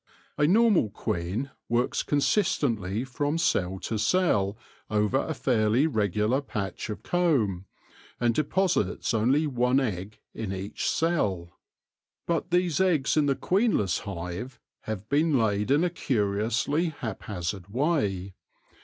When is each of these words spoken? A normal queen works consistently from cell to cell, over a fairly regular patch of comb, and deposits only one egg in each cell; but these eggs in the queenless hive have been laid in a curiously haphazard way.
A 0.35 0.47
normal 0.47 0.89
queen 0.89 1.51
works 1.69 2.01
consistently 2.01 3.03
from 3.03 3.37
cell 3.37 3.77
to 3.81 3.99
cell, 3.99 4.57
over 4.89 5.17
a 5.19 5.35
fairly 5.35 5.85
regular 5.85 6.41
patch 6.41 6.89
of 6.89 7.03
comb, 7.03 7.65
and 8.19 8.33
deposits 8.33 9.13
only 9.13 9.45
one 9.45 9.79
egg 9.79 10.17
in 10.33 10.51
each 10.51 10.89
cell; 10.89 11.51
but 12.25 12.49
these 12.49 12.81
eggs 12.81 13.15
in 13.15 13.27
the 13.27 13.35
queenless 13.35 13.99
hive 13.99 14.59
have 14.85 15.07
been 15.07 15.37
laid 15.37 15.69
in 15.69 15.83
a 15.83 15.89
curiously 15.91 16.87
haphazard 16.89 17.67
way. 17.67 18.33